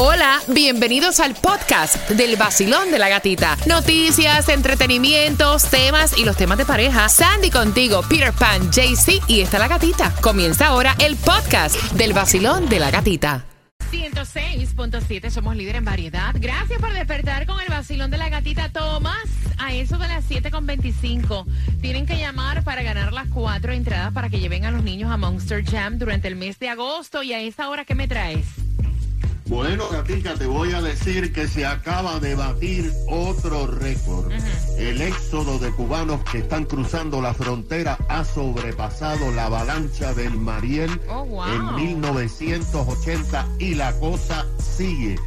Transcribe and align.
Hola, 0.00 0.40
bienvenidos 0.46 1.18
al 1.18 1.34
podcast 1.34 2.08
del 2.10 2.36
vacilón 2.36 2.92
de 2.92 3.00
la 3.00 3.08
gatita. 3.08 3.56
Noticias, 3.66 4.48
entretenimientos, 4.48 5.64
temas 5.64 6.16
y 6.16 6.24
los 6.24 6.36
temas 6.36 6.56
de 6.56 6.64
pareja. 6.64 7.08
Sandy 7.08 7.50
contigo, 7.50 8.02
Peter 8.08 8.32
Pan, 8.32 8.70
JC 8.70 9.20
y 9.26 9.40
está 9.40 9.58
la 9.58 9.66
gatita. 9.66 10.14
Comienza 10.20 10.68
ahora 10.68 10.94
el 11.00 11.16
podcast 11.16 11.74
del 11.94 12.12
vacilón 12.12 12.68
de 12.68 12.78
la 12.78 12.92
gatita. 12.92 13.44
106.7, 13.90 15.30
somos 15.30 15.56
líder 15.56 15.74
en 15.74 15.84
variedad. 15.84 16.32
Gracias 16.38 16.80
por 16.80 16.92
despertar 16.92 17.44
con 17.46 17.60
el 17.60 17.66
vacilón 17.66 18.12
de 18.12 18.18
la 18.18 18.28
gatita 18.28 18.68
Tomás. 18.68 19.26
A 19.58 19.74
eso 19.74 19.98
de 19.98 20.06
las 20.06 20.30
7.25 20.30 21.44
tienen 21.80 22.06
que 22.06 22.16
llamar 22.18 22.62
para 22.62 22.84
ganar 22.84 23.12
las 23.12 23.26
cuatro 23.26 23.72
entradas 23.72 24.12
para 24.12 24.28
que 24.28 24.38
lleven 24.38 24.64
a 24.64 24.70
los 24.70 24.84
niños 24.84 25.10
a 25.10 25.16
Monster 25.16 25.64
Jam 25.64 25.98
durante 25.98 26.28
el 26.28 26.36
mes 26.36 26.60
de 26.60 26.68
agosto. 26.68 27.24
Y 27.24 27.32
a 27.32 27.40
esa 27.40 27.68
hora, 27.68 27.84
¿qué 27.84 27.96
me 27.96 28.06
traes? 28.06 28.46
Bueno, 29.48 29.88
Gatica, 29.88 30.34
te 30.34 30.46
voy 30.46 30.72
a 30.72 30.82
decir 30.82 31.32
que 31.32 31.48
se 31.48 31.64
acaba 31.64 32.20
de 32.20 32.34
batir 32.34 32.92
otro 33.08 33.66
récord. 33.66 34.30
El 34.76 35.00
éxodo 35.00 35.58
de 35.58 35.70
cubanos 35.70 36.22
que 36.30 36.38
están 36.38 36.66
cruzando 36.66 37.22
la 37.22 37.32
frontera 37.32 37.96
ha 38.10 38.24
sobrepasado 38.24 39.32
la 39.32 39.46
avalancha 39.46 40.12
del 40.12 40.36
Mariel 40.36 41.00
oh, 41.08 41.46
en 41.46 41.74
1980 41.76 43.48
y 43.58 43.74
la 43.74 43.98
cosa 43.98 44.46
sigue. 44.58 45.18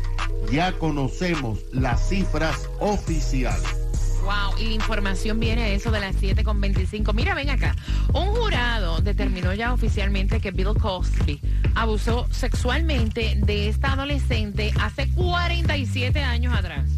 Ya 0.52 0.72
conocemos 0.78 1.60
las 1.72 2.08
cifras 2.08 2.70
oficiales. 2.80 3.81
Wow, 4.22 4.58
y 4.60 4.66
la 4.66 4.74
información 4.74 5.40
viene 5.40 5.64
a 5.64 5.70
eso 5.70 5.92
de 5.92 6.00
las 6.00 6.16
7.25. 6.16 7.14
Mira, 7.14 7.34
ven 7.34 7.50
acá. 7.50 7.76
Un 8.14 8.28
jurado 8.28 9.02
determinó 9.02 9.54
ya 9.54 9.74
oficialmente 9.74 10.40
que 10.40 10.52
Bill 10.52 10.76
Cosby 10.80 11.40
abusó 11.76 12.28
sexualmente 12.32 13.36
de 13.38 13.70
esta 13.70 13.94
adolescente 13.94 14.72
hace 14.80 15.10
47 15.10 16.24
años 16.24 16.54
atrás. 16.54 16.90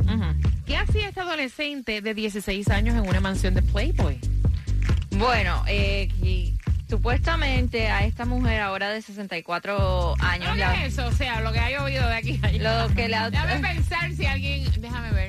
¿Qué 0.65 0.77
hacía 0.77 1.09
esta 1.09 1.21
adolescente 1.21 2.01
de 2.01 2.13
16 2.13 2.69
años 2.69 2.95
en 2.95 3.07
una 3.07 3.19
mansión 3.19 3.53
de 3.53 3.61
Playboy? 3.61 4.19
Bueno, 5.11 5.63
eh, 5.67 6.09
supuestamente 6.89 7.87
a 7.89 8.05
esta 8.05 8.25
mujer 8.25 8.61
ahora 8.61 8.89
de 8.89 9.01
64 9.01 10.15
años. 10.19 10.55
¿Qué 10.55 10.85
es 10.85 10.93
eso? 10.93 11.07
O 11.07 11.11
sea, 11.11 11.41
lo 11.41 11.51
que 11.51 11.59
ha 11.59 11.83
oído 11.83 12.07
de 12.07 12.15
aquí. 12.15 12.41
Lo 12.59 12.87
que 12.93 13.07
le 13.07 13.17
Déjame 13.31 13.59
pensar 13.59 14.11
si 14.13 14.25
alguien. 14.25 14.69
Déjame 14.79 15.11
ver 15.11 15.22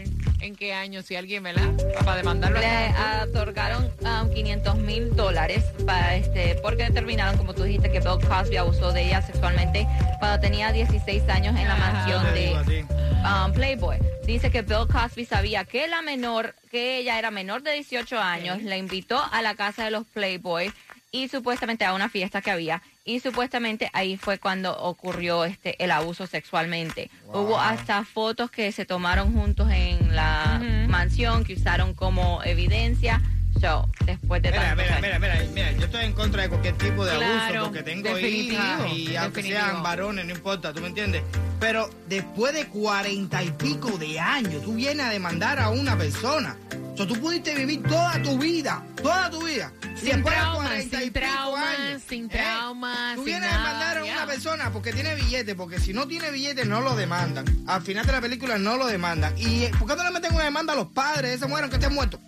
en 0.44 0.56
qué 0.56 0.74
año, 0.74 1.02
si 1.02 1.16
alguien, 1.16 1.42
me 1.42 1.52
la 1.52 1.72
Para 2.04 2.18
demandarlo. 2.18 2.60
Le 2.60 2.94
otorgaron 3.22 3.90
500 4.32 4.74
um, 4.74 4.80
mil 4.82 5.16
dólares 5.16 5.64
para 5.86 6.16
este, 6.16 6.56
porque 6.62 6.84
determinaron, 6.84 7.36
como 7.36 7.54
tú 7.54 7.62
dijiste, 7.62 7.90
que 7.90 8.00
Bill 8.00 8.26
Cosby 8.28 8.58
abusó 8.58 8.92
de 8.92 9.06
ella 9.06 9.22
sexualmente 9.22 9.86
cuando 10.18 10.40
tenía 10.40 10.72
16 10.72 11.28
años 11.28 11.56
en 11.56 11.66
la 11.66 11.76
mansión 11.76 12.22
de 12.34 12.84
um, 13.24 13.52
Playboy. 13.52 13.98
Dice 14.26 14.50
que 14.50 14.62
Bill 14.62 14.86
Cosby 14.90 15.24
sabía 15.24 15.64
que 15.64 15.88
la 15.88 16.02
menor, 16.02 16.54
que 16.70 16.98
ella 16.98 17.18
era 17.18 17.30
menor 17.30 17.62
de 17.62 17.72
18 17.72 18.18
años, 18.18 18.62
la 18.62 18.76
invitó 18.76 19.22
a 19.32 19.42
la 19.42 19.54
casa 19.54 19.84
de 19.84 19.90
los 19.90 20.06
Playboy 20.06 20.72
y 21.14 21.28
supuestamente 21.28 21.84
a 21.84 21.94
una 21.94 22.08
fiesta 22.08 22.42
que 22.42 22.50
había 22.50 22.82
y 23.04 23.20
supuestamente 23.20 23.88
ahí 23.92 24.16
fue 24.16 24.38
cuando 24.40 24.76
ocurrió 24.76 25.44
este 25.44 25.82
el 25.82 25.92
abuso 25.92 26.26
sexualmente. 26.26 27.08
Hubo 27.28 27.60
hasta 27.60 28.04
fotos 28.04 28.50
que 28.50 28.72
se 28.72 28.84
tomaron 28.84 29.32
juntos 29.32 29.70
en 29.70 30.16
la 30.16 30.60
mansión 30.88 31.44
que 31.44 31.54
usaron 31.54 31.94
como 31.94 32.42
evidencia. 32.42 33.22
So, 33.60 33.88
después 34.04 34.42
de 34.42 34.50
mira, 34.50 34.74
mira, 34.74 34.98
mira, 35.00 35.18
mira, 35.20 35.36
mira, 35.54 35.72
yo 35.72 35.84
estoy 35.84 36.04
en 36.04 36.12
contra 36.14 36.42
de 36.42 36.48
cualquier 36.48 36.76
tipo 36.76 37.04
de 37.04 37.12
abuso 37.12 37.66
porque 37.66 37.84
tengo 37.84 38.18
hijas 38.18 38.92
y 38.92 39.14
aunque 39.14 39.44
sean 39.44 39.84
varones, 39.84 40.26
no 40.26 40.32
importa, 40.32 40.72
¿tú 40.72 40.80
me 40.80 40.88
entiendes? 40.88 41.22
Pero 41.60 41.88
después 42.08 42.52
de 42.54 42.66
cuarenta 42.66 43.44
y 43.44 43.52
pico 43.52 43.96
de 43.98 44.18
años, 44.18 44.64
tú 44.64 44.74
vienes 44.74 45.06
a 45.06 45.10
demandar 45.10 45.60
a 45.60 45.70
una 45.70 45.96
persona. 45.96 46.56
O 46.92 46.96
sea, 46.96 47.06
tú 47.06 47.14
pudiste 47.20 47.54
vivir 47.54 47.84
toda 47.84 48.20
tu 48.20 48.36
vida, 48.36 48.84
toda 49.00 49.30
tu 49.30 49.44
vida 49.44 49.72
sin 49.96 50.22
trauma, 50.22 50.80
sin 50.80 51.12
trauma, 51.12 51.66
sin 52.08 52.28
trauma. 52.28 53.12
Tú 53.14 53.24
vienes 53.24 53.50
a 53.50 53.52
demandar 53.52 53.98
a 53.98 54.04
una 54.04 54.26
persona 54.26 54.72
porque 54.72 54.92
tiene 54.92 55.14
billete, 55.14 55.54
porque 55.54 55.78
si 55.78 55.92
no 55.92 56.06
tiene 56.06 56.30
billete 56.30 56.64
no 56.64 56.80
lo 56.80 56.94
demandan. 56.96 57.44
Al 57.66 57.82
final 57.82 58.06
de 58.06 58.12
la 58.12 58.20
película 58.20 58.58
no 58.58 58.76
lo 58.76 58.86
demandan. 58.86 59.34
¿Y 59.36 59.66
por 59.78 59.88
qué 59.88 59.96
no 59.96 60.04
le 60.04 60.10
meten 60.10 60.34
una 60.34 60.44
demanda 60.44 60.72
a 60.72 60.76
los 60.76 60.88
padres 60.88 61.30
de 61.30 61.34
ese 61.36 61.46
mujer 61.46 61.68
que 61.68 61.76
estén 61.76 61.94
muertos? 61.94 62.20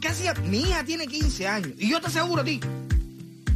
¿Qué 0.00 0.08
hacía? 0.08 0.34
Mi 0.34 0.60
hija 0.60 0.84
tiene 0.84 1.06
15 1.06 1.48
años 1.48 1.72
y 1.76 1.90
yo 1.90 2.00
te 2.00 2.06
aseguro 2.06 2.42
a 2.42 2.44
ti 2.44 2.60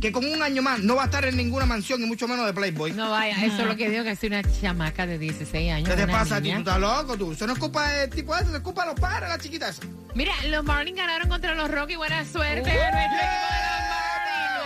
que 0.00 0.12
con 0.12 0.24
un 0.24 0.42
año 0.42 0.62
más 0.62 0.80
no 0.80 0.96
va 0.96 1.02
a 1.02 1.04
estar 1.06 1.24
en 1.24 1.36
ninguna 1.36 1.66
mansión 1.66 2.02
y 2.02 2.06
mucho 2.06 2.28
menos 2.28 2.46
de 2.46 2.52
Playboy. 2.52 2.92
No 2.92 3.10
vaya, 3.10 3.44
eso 3.44 3.62
es 3.62 3.66
lo 3.66 3.76
que 3.76 3.90
digo, 3.90 4.04
que 4.04 4.10
es 4.10 4.22
una 4.22 4.42
chamaca 4.42 5.06
de 5.06 5.18
16 5.18 5.72
años. 5.72 5.88
¿Qué 5.88 5.96
te 5.96 6.06
pasa 6.06 6.36
a 6.36 6.40
ti? 6.40 6.50
¿Tú 6.52 6.58
estás 6.58 6.80
loco 6.80 7.16
tú? 7.16 7.32
Eso 7.32 7.46
no 7.46 7.54
es 7.54 7.58
culpa 7.58 7.88
del 7.90 8.10
tipo 8.10 8.36
ese, 8.36 8.54
es 8.54 8.60
culpa 8.60 8.82
de 8.82 8.92
los 8.92 9.00
padres, 9.00 9.28
las 9.28 9.38
chiquitas. 9.38 9.80
Mira, 10.14 10.32
los 10.48 10.64
Marlins 10.64 10.96
ganaron 10.96 11.28
contra 11.28 11.54
los 11.54 11.70
Rockies, 11.70 11.96
buena 11.96 12.24
suerte. 12.24 12.72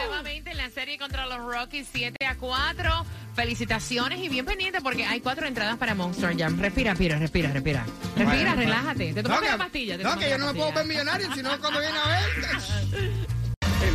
Nuevamente 0.07 0.51
en 0.51 0.57
la 0.57 0.71
serie 0.71 0.99
contra 0.99 1.27
los 1.27 1.39
Rockies, 1.39 1.87
7 1.93 2.27
a 2.27 2.37
4. 2.37 3.07
Felicitaciones 3.35 4.19
y 4.19 4.29
bien 4.29 4.45
pendiente 4.45 4.81
porque 4.81 5.05
hay 5.05 5.21
cuatro 5.21 5.47
entradas 5.47 5.79
para 5.79 5.95
Monster 5.95 6.37
Jam. 6.37 6.59
Respira, 6.61 6.91
respira, 6.93 7.19
respira, 7.19 7.53
respira. 7.53 7.87
Respira, 8.17 8.55
relájate. 8.55 9.15
Te 9.15 9.23
tomas 9.23 9.43
la 9.43 9.57
pastilla. 9.57 9.97
no, 9.97 10.19
que 10.19 10.31
yo 10.31 10.39
no 10.39 10.47
me 10.47 10.55
puedo 10.55 10.73
ver 10.73 10.87
millonario, 10.87 11.33
sino 11.35 11.59
cuando 11.61 11.81
viene 11.81 11.97
a 11.97 12.09
ver. 12.09 13.30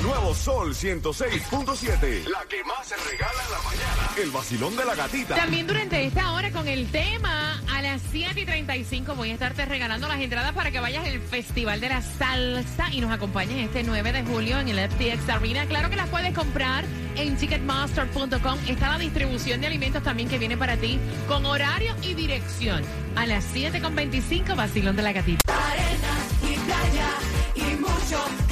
Nuevo 0.05 0.35
Sol 0.35 0.75
106.7. 0.75 2.27
La 2.29 2.45
que 2.47 2.63
más 2.63 2.87
se 2.87 2.95
regala 2.95 3.43
en 3.43 3.51
la 3.51 3.57
mañana. 3.63 4.11
El 4.21 4.29
vacilón 4.29 4.75
de 4.77 4.85
la 4.85 4.93
gatita. 4.93 5.35
También 5.35 5.65
durante 5.65 6.05
esta 6.05 6.31
hora 6.33 6.51
con 6.51 6.67
el 6.67 6.91
tema, 6.91 7.59
a 7.73 7.81
las 7.81 8.03
7 8.11 8.39
y 8.39 8.45
35 8.45 9.15
voy 9.15 9.31
a 9.31 9.33
estarte 9.33 9.65
regalando 9.65 10.07
las 10.07 10.21
entradas 10.21 10.53
para 10.53 10.69
que 10.69 10.79
vayas 10.79 11.07
al 11.07 11.19
Festival 11.21 11.81
de 11.81 11.89
la 11.89 12.03
Salsa 12.03 12.91
y 12.91 13.01
nos 13.01 13.11
acompañes 13.11 13.65
este 13.65 13.81
9 13.81 14.11
de 14.11 14.23
julio 14.23 14.59
en 14.59 14.69
el 14.69 14.89
FTX 14.91 15.27
Arena. 15.27 15.65
Claro 15.65 15.89
que 15.89 15.95
las 15.95 16.09
puedes 16.09 16.35
comprar 16.35 16.85
en 17.15 17.35
ticketmaster.com. 17.35 18.59
Está 18.67 18.89
la 18.89 18.99
distribución 18.99 19.59
de 19.61 19.67
alimentos 19.67 20.03
también 20.03 20.29
que 20.29 20.37
viene 20.37 20.55
para 20.55 20.77
ti 20.77 20.99
con 21.27 21.47
horario 21.47 21.95
y 22.03 22.13
dirección. 22.13 22.83
A 23.15 23.25
las 23.25 23.43
7.25, 23.55 24.55
vacilón 24.55 24.95
de 24.95 25.01
la 25.01 25.13
gatita. 25.13 25.41
Arena 25.71 26.13
y 26.43 26.55
playa 26.57 27.09
y 27.55 27.75
mucho 27.77 28.44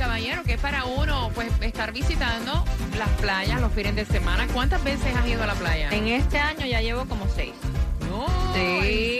caballero, 0.00 0.42
que 0.44 0.54
es 0.54 0.60
para 0.60 0.86
uno 0.86 1.30
pues 1.34 1.52
estar 1.60 1.92
visitando 1.92 2.64
las 2.98 3.10
playas 3.20 3.60
los 3.60 3.70
fines 3.70 3.94
de 3.94 4.06
semana. 4.06 4.46
¿Cuántas 4.54 4.82
veces 4.82 5.14
has 5.14 5.26
ido 5.26 5.42
a 5.42 5.46
la 5.46 5.54
playa? 5.54 5.90
En 5.90 6.08
este 6.08 6.38
año 6.38 6.64
ya 6.64 6.80
llevo 6.80 7.04
como 7.04 7.26
seis. 7.28 7.52
No 8.20 8.28
No, 8.28 8.54
Sí. 8.54 8.60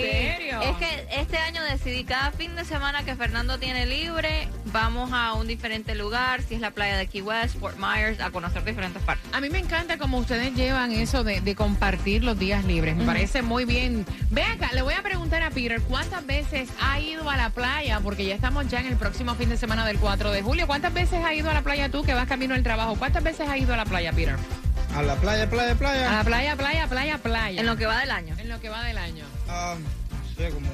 ¿en 0.02 0.36
serio? 0.38 0.60
Es 0.62 0.76
que 0.76 1.06
este 1.20 1.38
año 1.38 1.62
decidí 1.64 2.04
cada 2.04 2.32
fin 2.32 2.54
de 2.56 2.64
semana 2.64 3.04
que 3.04 3.14
Fernando 3.14 3.58
tiene 3.58 3.86
libre, 3.86 4.48
vamos 4.66 5.10
a 5.12 5.32
un 5.34 5.46
diferente 5.46 5.94
lugar, 5.94 6.42
si 6.42 6.54
es 6.54 6.60
la 6.60 6.70
playa 6.72 6.96
de 6.96 7.06
Key 7.06 7.22
West, 7.22 7.58
Fort 7.58 7.78
Myers, 7.78 8.20
a 8.20 8.30
conocer 8.30 8.64
diferentes 8.64 9.02
partes. 9.02 9.24
A 9.32 9.40
mí 9.40 9.48
me 9.50 9.58
encanta 9.58 9.96
como 9.98 10.18
ustedes 10.18 10.54
llevan 10.54 10.92
eso 10.92 11.24
de, 11.24 11.40
de 11.40 11.54
compartir 11.54 12.24
los 12.24 12.38
días 12.38 12.64
libres. 12.64 12.96
Me 12.96 13.04
parece 13.04 13.42
muy 13.42 13.64
bien. 13.64 14.04
Ve 14.30 14.42
acá, 14.42 14.70
le 14.74 14.82
voy 14.82 14.94
a 14.94 15.02
preguntar 15.02 15.42
a 15.42 15.50
Peter, 15.50 15.80
¿cuántas 15.82 16.26
veces 16.26 16.68
ha 16.80 17.00
ido 17.00 17.28
a 17.30 17.36
la 17.36 17.50
playa? 17.50 18.00
Porque 18.00 18.24
ya 18.26 18.34
estamos 18.34 18.68
ya 18.68 18.80
en 18.80 18.86
el 18.86 18.96
próximo 18.96 19.34
fin 19.36 19.48
de 19.48 19.56
semana 19.56 19.86
del 19.86 19.98
4 19.98 20.30
de 20.30 20.42
julio. 20.42 20.66
¿Cuántas 20.66 20.92
veces 20.92 21.24
ha 21.24 21.32
ido 21.34 21.50
a 21.50 21.54
la 21.54 21.62
playa 21.62 21.88
tú 21.88 22.02
que 22.02 22.12
vas 22.14 22.26
camino 22.26 22.54
al 22.54 22.62
trabajo? 22.62 22.96
¿Cuántas 22.96 23.22
veces 23.22 23.48
ha 23.48 23.56
ido 23.56 23.72
a 23.72 23.76
la 23.76 23.84
playa, 23.86 24.12
Peter? 24.12 24.36
A 24.96 25.02
la 25.02 25.14
playa, 25.16 25.48
playa, 25.48 25.72
A 25.72 25.74
playa. 25.76 26.10
la 26.10 26.24
playa, 26.24 26.56
playa, 26.56 26.86
playa, 26.88 27.18
playa. 27.18 27.60
En 27.60 27.66
lo 27.66 27.76
que 27.76 27.86
va 27.86 27.98
del 28.00 28.10
año. 28.10 28.34
En 28.38 28.48
lo 28.48 28.60
que 28.60 28.68
va 28.68 28.82
del 28.84 28.98
año. 28.98 29.24
Ah, 29.48 29.76
no 29.78 30.34
sé, 30.36 30.50
como 30.50 30.68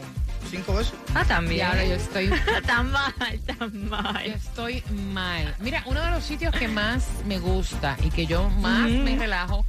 cinco 0.50 0.74
veces. 0.74 0.94
Ah, 1.14 1.22
Y 1.24 1.28
también. 1.28 1.66
ahora 1.66 1.84
yo 1.84 1.94
estoy 1.94 2.30
tan 2.66 2.90
mal, 2.92 3.12
tan 3.46 3.72
Yo 3.72 3.90
mal. 3.90 4.24
estoy 4.26 4.82
mal. 5.12 5.54
Mira, 5.60 5.82
uno 5.86 6.00
de 6.02 6.10
los 6.10 6.24
sitios 6.24 6.54
que 6.54 6.66
más 6.68 7.04
me 7.26 7.38
gusta 7.38 7.96
y 8.02 8.10
que 8.10 8.26
yo 8.26 8.48
más 8.50 8.88
me 8.88 9.16
relajo 9.18 9.66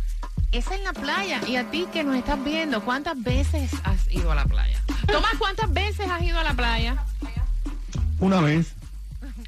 es 0.51 0.71
en 0.71 0.83
la 0.83 0.93
playa. 0.93 1.41
Y 1.45 1.57
a 1.57 1.69
ti 1.69 1.85
que 1.91 2.03
nos 2.05 2.15
estás 2.15 2.41
viendo, 2.43 2.81
¿cuántas 2.83 3.21
veces 3.21 3.71
has 3.83 4.09
ido 4.09 4.31
a 4.31 4.35
la 4.35 4.45
playa? 4.45 4.79
Tomás, 5.07 5.33
¿cuántas 5.37 5.71
veces 5.73 6.09
has 6.09 6.21
ido 6.21 6.39
a 6.39 6.43
la 6.43 6.53
playa? 6.53 6.95
Una 8.19 8.39
vez. 8.41 8.73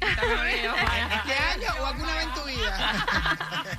¿Este 0.00 1.34
año 1.34 1.82
o 1.82 1.86
alguna 1.86 2.14
vez 2.14 2.24
en 2.26 2.34
tu 2.34 2.44
vida? 2.44 3.06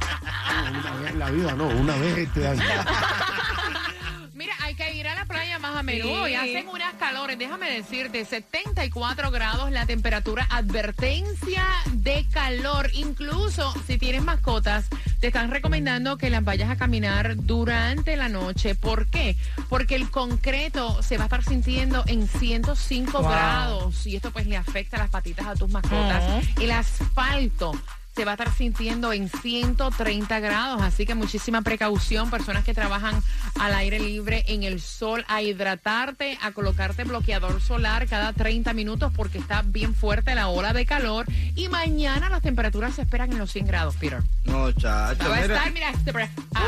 Una 0.71 0.91
vez 0.99 1.11
en 1.11 1.19
la 1.19 1.29
vida, 1.31 1.53
no, 1.53 1.67
una 1.67 1.95
vez 1.97 2.17
este 2.17 2.47
año. 2.47 2.61
Mira, 4.33 4.53
hay 4.61 4.73
que 4.73 4.95
ir 4.95 5.07
a 5.07 5.13
la 5.13 5.25
playa 5.25 5.59
más 5.59 5.75
a 5.75 5.83
menudo 5.83 6.25
Sí. 6.25 6.31
y 6.31 6.35
hacen 6.35 6.67
unas 6.67 6.93
calores, 6.95 7.37
déjame 7.37 7.69
decirte, 7.69 8.25
74 8.25 9.29
grados 9.29 9.69
la 9.71 9.85
temperatura, 9.85 10.47
advertencia 10.49 11.63
de 11.91 12.25
calor. 12.31 12.89
Incluso 12.93 13.71
si 13.85 13.99
tienes 13.99 14.23
mascotas, 14.23 14.87
te 15.19 15.27
están 15.27 15.51
recomendando 15.51 16.17
que 16.17 16.31
las 16.31 16.43
vayas 16.43 16.71
a 16.71 16.75
caminar 16.75 17.35
durante 17.37 18.17
la 18.17 18.29
noche. 18.29 18.73
¿Por 18.73 19.05
qué? 19.07 19.35
Porque 19.69 19.93
el 19.95 20.09
concreto 20.09 21.03
se 21.03 21.17
va 21.17 21.25
a 21.25 21.27
estar 21.27 21.43
sintiendo 21.43 22.03
en 22.07 22.27
105 22.27 23.19
Wow. 23.21 23.29
grados 23.29 24.07
y 24.07 24.15
esto 24.15 24.31
pues 24.31 24.47
le 24.47 24.57
afecta 24.57 24.97
las 24.97 25.11
patitas 25.11 25.45
a 25.45 25.53
tus 25.55 25.69
mascotas. 25.69 26.23
El 26.59 26.71
asfalto 26.71 27.73
se 28.21 28.25
va 28.25 28.33
a 28.33 28.35
estar 28.35 28.53
sintiendo 28.53 29.13
en 29.13 29.29
130 29.29 30.39
grados, 30.41 30.79
así 30.83 31.07
que 31.07 31.15
muchísima 31.15 31.63
precaución, 31.63 32.29
personas 32.29 32.63
que 32.63 32.75
trabajan 32.75 33.19
al 33.59 33.73
aire 33.73 33.99
libre 33.99 34.43
en 34.45 34.61
el 34.61 34.79
sol, 34.79 35.25
a 35.27 35.41
hidratarte, 35.41 36.37
a 36.39 36.51
colocarte 36.51 37.03
bloqueador 37.03 37.59
solar 37.63 38.05
cada 38.05 38.31
30 38.31 38.73
minutos 38.73 39.11
porque 39.15 39.39
está 39.39 39.63
bien 39.63 39.95
fuerte 39.95 40.35
la 40.35 40.49
ola 40.49 40.71
de 40.71 40.85
calor 40.85 41.25
y 41.55 41.67
mañana 41.69 42.29
las 42.29 42.43
temperaturas 42.43 42.93
se 42.93 43.01
esperan 43.01 43.31
en 43.31 43.39
los 43.39 43.51
100 43.51 43.65
grados, 43.65 43.95
Peter. 43.95 44.21
No, 44.43 44.71
chacho. 44.71 45.27
Va 45.27 45.37
a 45.37 45.41
estar, 45.41 45.71
mira, 45.71 45.89
este 45.89 46.11
Ah, 46.53 46.61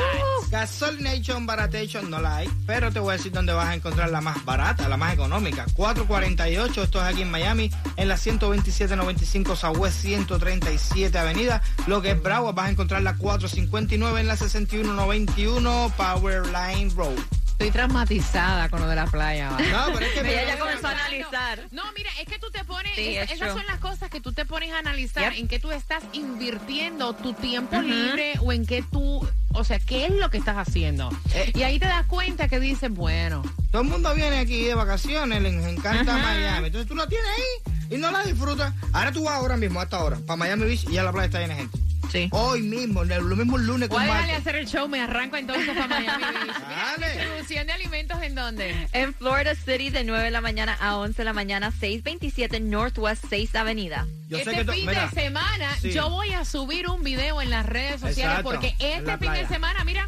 Gasolination, 0.49 1.45
Baratation 1.45 2.09
no 2.09 2.19
la 2.19 2.37
hay, 2.37 2.49
pero 2.65 2.91
te 2.91 2.99
voy 2.99 3.13
a 3.13 3.17
decir 3.17 3.31
dónde 3.31 3.53
vas 3.53 3.67
a 3.67 3.75
encontrar 3.75 4.09
la 4.09 4.21
más 4.21 4.43
barata, 4.43 4.89
la 4.89 4.97
más 4.97 5.13
económica. 5.13 5.65
448, 5.75 6.81
esto 6.81 6.99
es 6.99 7.13
aquí 7.13 7.21
en 7.21 7.29
Miami, 7.29 7.69
en 7.95 8.07
la 8.07 8.17
12795 8.17 9.55
Southwest 9.55 10.01
137 10.01 11.15
Avenida. 11.17 11.42
Lo 11.87 12.01
que 12.01 12.11
es 12.11 12.21
Broward, 12.21 12.55
vas 12.55 12.67
a 12.67 12.71
encontrar 12.71 13.01
la 13.01 13.15
459 13.15 14.21
en 14.21 14.27
la 14.27 14.37
6191 14.37 15.93
Power 15.97 16.43
Line 16.47 16.91
Road. 16.95 17.42
Estoy 17.65 17.71
traumatizada 17.71 18.67
con 18.69 18.81
lo 18.81 18.87
de 18.87 18.95
la 18.95 19.05
playa. 19.05 19.49
¿vale? 19.51 19.71
No, 19.71 19.85
pero 19.93 20.05
es 20.05 20.11
que... 20.13 20.19
Ella 20.33 20.45
ya 20.47 20.59
comenzó 20.59 20.87
a 20.87 20.91
analizar. 20.91 21.59
No, 21.71 21.83
mira, 21.95 22.09
es 22.21 22.27
que 22.27 22.37
tú 22.39 22.51
te 22.51 22.63
pones, 22.65 22.93
Sí, 22.95 23.15
es- 23.15 23.23
es 23.23 23.31
esas 23.37 23.49
true. 23.49 23.61
son 23.61 23.65
las 23.67 23.79
cosas 23.79 24.09
que 24.09 24.19
tú 24.19 24.33
te 24.33 24.45
pones 24.45 24.71
a 24.73 24.79
analizar 24.79 25.31
Yep. 25.31 25.39
en 25.41 25.47
qué 25.47 25.59
tú 25.59 25.71
estás 25.71 26.03
invirtiendo 26.13 27.13
tu 27.13 27.33
tiempo 27.33 27.81
libre 27.81 28.33
o 28.41 28.51
en 28.51 28.65
qué 28.65 28.83
tú, 28.91 29.25
o 29.53 29.63
sea, 29.63 29.79
qué 29.79 30.05
es 30.05 30.11
lo 30.11 30.29
que 30.29 30.37
estás 30.37 30.57
haciendo. 30.57 31.09
Eh. 31.33 31.51
Y 31.55 31.63
ahí 31.63 31.79
te 31.79 31.85
das 31.85 32.05
cuenta 32.07 32.47
que 32.47 32.59
dices, 32.59 32.89
bueno, 32.91 33.43
Todo 33.71 33.81
el 33.83 33.87
mundo 33.87 34.13
viene 34.13 34.39
aquí 34.39 34.63
de 34.65 34.75
vacaciones, 34.75 35.41
les 35.41 35.53
encanta. 35.65 36.17
Miami. 36.17 36.67
Entonces 36.67 36.87
tú 36.87 36.95
la 36.95 37.07
tienes 37.07 37.27
ahí 37.29 37.73
y 37.95 37.97
no 37.97 38.11
la 38.11 38.23
disfrutas. 38.23 38.73
Ahora 38.91 39.11
tú 39.11 39.23
vas 39.23 39.35
ahora 39.35 39.55
mismo, 39.57 39.79
a 39.79 39.83
esta 39.83 40.03
hora, 40.03 40.17
para 40.27 40.37
Miami 40.37 40.65
Beach 40.65 40.83
y 40.89 40.93
ya 40.93 41.03
la 41.03 41.11
playa 41.11 41.25
está 41.27 41.39
llena 41.39 41.55
de 41.55 41.61
gente. 41.61 41.79
Sí. 42.13 42.29
Hoy 42.31 42.61
mismo, 42.61 43.03
lo 43.03 43.35
mismo 43.35 43.57
el 43.57 43.65
lunes 43.65 43.89
voy 43.89 43.97
con 43.97 44.07
martes. 44.07 44.37
hacer 44.37 44.55
el 44.57 44.67
show, 44.67 44.87
me 44.87 45.01
arranco 45.01 45.35
entonces 45.35 45.67
para 45.67 45.87
Miami 45.87 46.23
Beach. 46.45 47.11
Distribución 47.13 47.65
de 47.67 47.73
alimentos 47.73 48.21
en 48.21 48.35
dónde? 48.35 48.87
En 48.93 49.13
Florida 49.15 49.55
City 49.55 49.89
de 49.89 50.03
9 50.03 50.23
de 50.25 50.29
la 50.31 50.39
mañana 50.41 50.77
a 50.79 50.97
11 50.97 51.17
de 51.17 51.23
la 51.25 51.33
mañana, 51.33 51.71
627 51.71 52.59
Northwest 52.59 53.25
6 53.29 53.55
Avenida. 53.55 54.05
Yo 54.29 54.37
sé 54.37 54.51
este 54.51 54.65
que 54.65 54.71
fin 54.73 54.85
mira, 54.85 55.07
de 55.07 55.21
semana 55.21 55.75
Sí. 55.81 55.91
yo 55.91 56.09
voy 56.11 56.31
a 56.33 56.45
subir 56.45 56.87
un 56.87 57.03
video 57.03 57.41
en 57.41 57.49
las 57.49 57.65
redes 57.65 57.99
sociales 58.01 58.39
Exacto, 58.39 58.43
porque 58.51 58.75
este 58.79 59.17
fin 59.17 59.33
de 59.33 59.47
semana, 59.47 59.83
mira, 59.83 60.05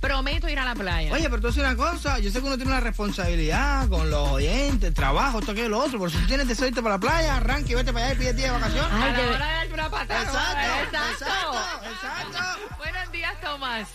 prometo 0.00 0.48
ir 0.48 0.58
a 0.58 0.64
la 0.64 0.74
playa. 0.74 1.12
Oye, 1.12 1.28
pero 1.28 1.40
tú 1.42 1.48
haces 1.48 1.60
una 1.62 1.76
cosa, 1.76 2.18
yo 2.18 2.30
sé 2.30 2.40
que 2.40 2.46
uno 2.46 2.56
tiene 2.56 2.70
una 2.72 2.80
responsabilidad 2.80 3.88
con 3.88 4.10
los 4.10 4.28
oyentes, 4.30 4.88
el 4.88 4.94
trabajo, 4.94 5.40
esto, 5.40 5.52
aquello, 5.52 5.68
lo 5.68 5.78
otro, 5.78 5.98
pero 5.98 6.10
si 6.10 6.16
tú 6.18 6.26
tienes 6.26 6.48
deseo 6.48 6.64
de 6.64 6.68
irte 6.70 6.82
para 6.82 6.94
la 6.96 7.00
playa, 7.00 7.36
arranca 7.36 7.70
y 7.70 7.74
vete 7.74 7.92
para 7.92 8.06
allá 8.06 8.14
y 8.14 8.18
pide 8.18 8.32
día 8.34 8.46
de 8.46 8.52
vacaciones. 8.52 8.90
a 8.92 9.02
Ay, 9.04 9.12
la 9.12 9.18
de- 9.18 9.28
hora 9.28 9.46
de 9.46 9.52
darte 9.54 9.74
una 9.74 9.90
patada. 9.90 10.22
Exacto, 10.22 10.96
Exacto. 10.96 11.24
exacto, 11.26 11.86
exacto. 11.90 12.76
Buenos 12.78 13.12
días, 13.12 13.40
Tomás. 13.40 13.88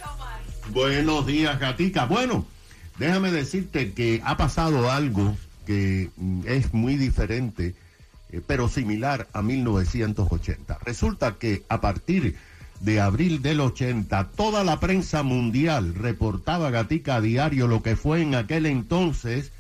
Buenos 0.70 1.26
días, 1.26 1.60
Gatica. 1.60 2.06
Bueno, 2.06 2.46
déjame 2.98 3.32
decirte 3.32 3.94
que 3.94 4.22
ha 4.24 4.38
pasado 4.38 4.92
algo 4.92 5.36
que 5.66 6.10
mm, 6.18 6.42
es 6.48 6.74
muy 6.74 6.98
diferente, 6.98 7.74
eh, 8.32 8.42
pero 8.46 8.70
similar 8.70 9.28
a 9.34 9.42
1980. 9.42 10.78
Resulta 10.86 11.36
que 11.40 11.64
a 11.70 11.82
partir 11.82 12.38
de 12.80 13.02
abril 13.02 13.42
del 13.42 13.62
80, 13.62 14.32
toda 14.36 14.64
la 14.64 14.80
prensa 14.80 15.24
mundial 15.24 15.96
reportaba 15.96 16.70
Gatica 16.70 17.16
a 17.16 17.22
diario 17.22 17.68
lo 17.68 17.82
que 17.82 17.96
fue 17.96 18.22
en 18.22 18.36
aquel 18.36 18.66
entonces 18.66 19.52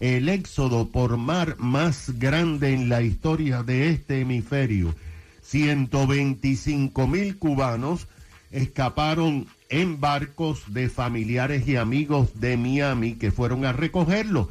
el 0.00 0.28
éxodo 0.28 0.88
por 0.88 1.16
mar 1.16 1.56
más 1.58 2.18
grande 2.18 2.74
en 2.74 2.88
la 2.88 3.02
historia 3.02 3.62
de 3.62 3.88
este 3.90 4.20
hemisferio. 4.20 4.94
125 5.42 7.06
mil 7.06 7.38
cubanos 7.38 8.08
escaparon 8.50 9.46
en 9.68 10.00
barcos 10.00 10.72
de 10.72 10.88
familiares 10.88 11.66
y 11.66 11.76
amigos 11.76 12.40
de 12.40 12.56
Miami 12.56 13.14
que 13.14 13.30
fueron 13.30 13.64
a 13.64 13.72
recogerlo. 13.72 14.50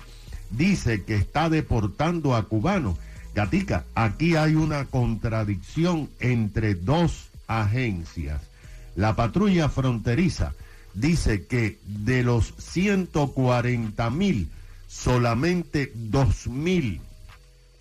dice 0.51 1.05
que 1.05 1.17
está 1.17 1.49
deportando 1.49 2.35
a 2.35 2.45
cubanos. 2.45 2.97
Gatica, 3.35 3.85
aquí 3.95 4.37
hay 4.37 4.55
una 4.55 4.85
contradicción 4.85 6.09
entre 6.21 6.75
dos 6.75 7.31
agencias. 7.49 8.41
La 8.95 9.17
patrulla 9.17 9.69
fronteriza 9.69 10.55
dice 10.95 11.47
que 11.47 11.79
de 11.85 12.23
los 12.23 12.55
140 12.59 14.11
mil, 14.11 14.49
solamente 14.87 15.91
2 15.95 16.47
mil 16.47 17.01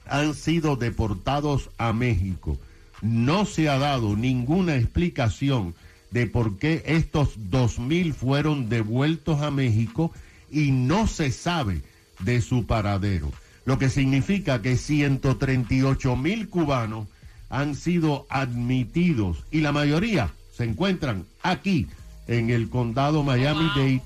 han 0.07 0.33
sido 0.33 0.75
deportados 0.75 1.69
a 1.77 1.93
México. 1.93 2.57
No 3.01 3.45
se 3.45 3.69
ha 3.69 3.77
dado 3.77 4.15
ninguna 4.15 4.75
explicación 4.75 5.75
de 6.13 6.27
por 6.27 6.57
qué 6.57 6.83
estos 6.85 7.39
2.000 7.49 8.13
fueron 8.13 8.69
devueltos 8.69 9.41
a 9.41 9.49
México 9.49 10.11
y 10.51 10.71
no 10.71 11.07
se 11.07 11.31
sabe 11.31 11.81
de 12.19 12.39
su 12.41 12.67
paradero. 12.67 13.31
Lo 13.65 13.79
que 13.79 13.89
significa 13.89 14.61
que 14.61 14.77
138 14.77 16.15
mil 16.15 16.49
cubanos 16.49 17.07
han 17.49 17.75
sido 17.75 18.27
admitidos 18.29 19.43
y 19.51 19.61
la 19.61 19.71
mayoría 19.71 20.31
se 20.55 20.65
encuentran 20.65 21.25
aquí 21.41 21.87
en 22.27 22.51
el 22.51 22.69
condado 22.69 23.23
Miami-Dade 23.23 24.01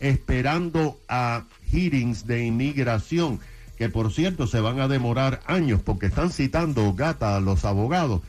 esperando 0.00 0.98
a 1.08 1.44
hearings 1.70 2.26
de 2.26 2.44
inmigración 2.44 3.38
que 3.78 3.88
por 3.88 4.12
cierto 4.12 4.46
se 4.46 4.60
van 4.60 4.80
a 4.80 4.88
demorar 4.88 5.40
años 5.46 5.80
porque 5.82 6.06
están 6.06 6.30
citando 6.30 6.92
gata 6.94 7.36
a 7.36 7.40
los 7.40 7.64
abogados 7.64 8.22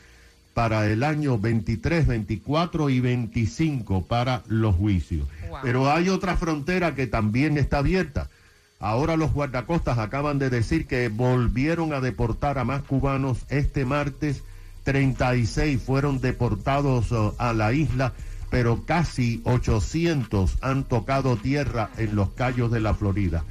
para 0.54 0.86
el 0.86 1.02
año 1.02 1.38
23, 1.38 2.06
24 2.06 2.88
y 2.88 3.00
25 3.00 4.06
para 4.06 4.44
los 4.46 4.76
juicios. 4.76 5.28
Wow. 5.48 5.58
Pero 5.62 5.90
hay 5.90 6.08
otra 6.08 6.36
frontera 6.36 6.94
que 6.94 7.06
también 7.08 7.58
está 7.58 7.78
abierta. 7.78 8.30
Ahora 8.78 9.16
los 9.16 9.32
guardacostas 9.32 9.98
acaban 9.98 10.38
de 10.38 10.50
decir 10.50 10.86
que 10.86 11.08
volvieron 11.08 11.92
a 11.92 12.00
deportar 12.00 12.58
a 12.58 12.64
más 12.64 12.82
cubanos 12.82 13.38
este 13.48 13.84
martes. 13.84 14.42
36 14.84 15.82
fueron 15.82 16.20
deportados 16.20 17.10
uh, 17.10 17.34
a 17.38 17.52
la 17.52 17.72
isla, 17.72 18.12
pero 18.50 18.84
casi 18.84 19.40
800 19.44 20.58
han 20.60 20.84
tocado 20.84 21.36
tierra 21.36 21.90
en 21.96 22.14
los 22.14 22.30
callos 22.30 22.70
de 22.70 22.80
la 22.80 22.94
Florida. 22.94 23.44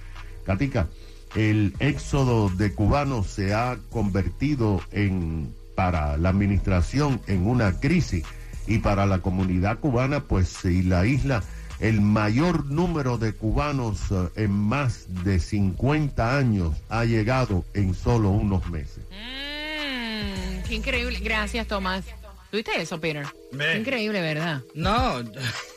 Katica, 0.46 0.88
el 1.36 1.74
éxodo 1.80 2.50
de 2.50 2.74
cubanos 2.74 3.28
se 3.28 3.54
ha 3.56 3.78
convertido 3.90 4.82
en 4.92 5.52
para 5.75 6.18
la 6.18 6.30
administración 6.30 7.22
en 7.27 7.48
una 7.48 7.80
crisis 7.80 8.24
y 8.68 8.80
para 8.80 9.06
la 9.06 9.20
comunidad 9.20 9.80
cubana, 9.80 10.22
pues 10.22 10.63
y 10.65 10.84
la 10.84 11.06
isla, 11.06 11.44
el 11.80 12.01
mayor 12.01 12.65
número 12.65 13.18
de 13.18 13.34
cubanos 13.34 14.00
eh, 14.12 14.44
en 14.44 14.51
más 14.51 15.06
de 15.24 15.39
50 15.39 16.38
años 16.38 16.74
ha 16.89 17.03
llegado 17.06 17.65
en 17.74 17.94
solo 17.94 18.30
unos 18.30 18.70
meses. 18.70 19.03
Mm, 19.10 20.63
qué 20.68 20.75
increíble. 20.75 21.20
Gracias, 21.20 21.68
Tomás. 21.68 22.06
¿Tuviste 22.51 22.80
eso, 22.80 23.01
Peter? 23.01 23.25
Qué 23.58 23.77
increíble, 23.80 24.22
¿verdad? 24.22 24.62
No, 24.75 25.22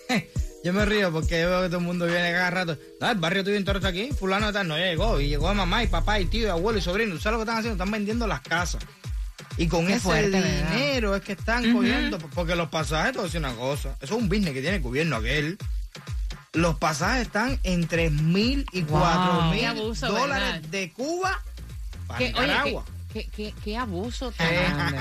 yo 0.65 0.73
me 0.73 0.85
río 0.85 1.11
porque 1.11 1.41
yo 1.41 1.49
veo 1.49 1.63
que 1.63 1.69
todo 1.69 1.79
el 1.79 1.87
mundo 1.87 2.07
viene 2.07 2.33
cada 2.33 2.51
rato. 2.51 2.79
No, 3.01 3.11
el 3.11 3.19
barrio 3.19 3.43
tuyo 3.43 3.57
entero 3.57 3.79
está 3.79 3.89
aquí, 3.89 4.11
fulano 4.13 4.49
de 4.49 4.53
tal, 4.53 4.69
no 4.69 4.77
llegó. 4.77 5.19
Y 5.19 5.29
llegó 5.29 5.53
mamá 5.55 5.83
y 5.83 5.87
papá 5.87 6.21
y 6.21 6.27
tío 6.27 6.47
y 6.47 6.51
abuelo 6.51 6.79
y 6.79 6.83
sobrino. 6.83 7.15
¿Tú 7.15 7.21
¿Sabes 7.21 7.39
lo 7.39 7.39
que 7.39 7.51
están 7.51 7.59
haciendo? 7.59 7.83
Están 7.83 7.91
vendiendo 7.91 8.27
las 8.27 8.43
casas. 8.43 8.87
Y 9.59 9.69
con 9.69 9.87
Qué 9.87 9.95
ese 9.95 10.01
fuerte, 10.03 10.31
¿verdad? 10.41 10.71
dinero 10.73 11.17
es 11.17 11.23
que 11.23 11.33
están 11.33 11.73
cogiendo, 11.73 12.19
porque 12.19 12.55
los 12.57 12.69
pasajes, 12.69 13.13
te 13.13 13.19
voy 13.19 13.25
a 13.25 13.27
decir 13.29 13.41
una 13.41 13.55
cosa, 13.55 13.97
eso 14.03 14.15
es 14.17 14.23
un 14.23 14.29
business 14.29 14.53
que 14.53 14.61
tiene 14.61 14.77
el 14.77 14.83
gobierno 14.83 15.17
aquel. 15.17 15.57
Los 16.53 16.77
pasajes 16.79 17.23
están 17.27 17.59
en 17.65 17.87
3 17.87 18.13
mil 18.13 18.67
y 18.73 18.83
Wow. 18.83 19.01
4 19.01 19.51
Qué 19.53 19.73
mil 19.73 19.95
dólares 20.01 20.53
¿verdad? 20.55 20.69
de 20.69 20.93
Cuba 20.93 21.43
para 22.07 22.19
Qué, 22.19 22.35
oye, 22.37 22.53
qué, 22.65 22.79
qué- 23.13 23.29
qué- 23.35 23.55
qué 23.65 23.77
abuso 23.79 24.31
tan 24.37 24.49
grande. 24.55 24.99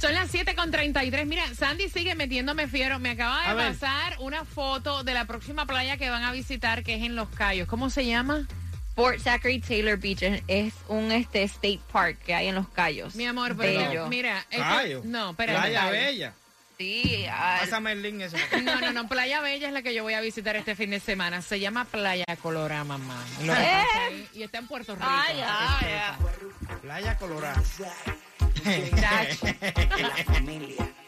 Son 0.00 0.12
las 0.14 0.30
7 0.30 0.54
con 0.54 0.70
33. 0.70 1.26
Mira, 1.26 1.42
Sandy 1.54 1.88
sigue 1.88 2.14
metiéndome 2.14 2.66
fiero. 2.68 2.98
Me 2.98 3.10
acaba 3.10 3.40
de 3.42 3.46
A 3.48 3.54
ver. 3.54 3.72
pasar 3.72 4.16
una 4.20 4.44
foto 4.44 5.02
de 5.04 5.14
la 5.14 5.24
próxima 5.24 5.66
playa 5.66 5.96
que 5.96 6.10
van 6.10 6.22
a 6.24 6.32
visitar, 6.32 6.82
que 6.84 6.96
es 6.96 7.02
en 7.02 7.16
Los 7.16 7.28
Cayos. 7.30 7.66
¿Cómo 7.68 7.90
se 7.90 8.06
llama? 8.06 8.46
Fort 8.94 9.18
Zachary 9.18 9.58
Taylor 9.60 9.96
Beach 9.98 10.22
es, 10.22 10.42
es 10.46 10.72
un 10.88 11.10
este 11.10 11.42
state 11.44 11.80
park 11.92 12.18
que 12.24 12.34
hay 12.34 12.48
en 12.48 12.54
Los 12.54 12.68
Cayos. 12.68 13.14
Mi 13.16 13.26
amor, 13.26 13.56
pero 13.56 13.88
Bello. 13.88 14.06
mira. 14.08 14.44
esto- 14.50 14.62
Cayo. 14.62 15.02
no, 15.04 15.30
espérate. 15.30 15.58
Playa. 15.60 15.90
Bella. 15.90 16.34
Sí, 16.78 17.24
ah, 17.30 17.58
Pásame 17.60 17.92
el 17.92 18.02
link 18.02 18.20
ese. 18.22 18.36
No, 18.62 18.80
no, 18.80 18.92
no, 18.92 19.08
Playa 19.08 19.40
Bella 19.40 19.68
es 19.68 19.72
la 19.72 19.82
que 19.82 19.94
yo 19.94 20.02
voy 20.02 20.14
a 20.14 20.20
visitar 20.20 20.56
este 20.56 20.74
fin 20.74 20.90
de 20.90 20.98
semana. 21.00 21.40
Se 21.42 21.60
llama 21.60 21.84
Playa 21.84 22.24
Colorada, 22.42 22.82
mamá. 22.84 23.24
¿Eh? 23.42 24.26
Y 24.34 24.42
está 24.42 24.58
en 24.58 24.66
Puerto 24.66 24.94
Rico. 24.94 25.06
Ay, 25.08 25.36
ay, 25.46 25.86
ay. 25.92 26.76
Playa 26.82 27.16
Colorada. 27.16 27.62
Chacho. 29.00 29.46
Para, 29.60 30.14